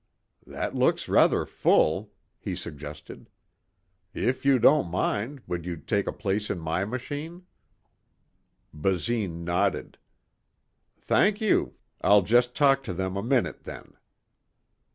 [0.47, 3.29] "That looks rather full," he suggested.
[4.15, 7.43] "If you don't mind, would you take a place in my machine."
[8.73, 9.99] Basine nodded.
[10.99, 11.75] "Thank you.
[12.01, 13.93] I'll just talk to them a minute then."